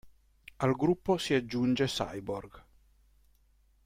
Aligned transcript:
Al 0.55 0.71
gruppo 0.73 1.19
si 1.19 1.35
aggiunge 1.35 1.85
Cyborg. 1.85 2.63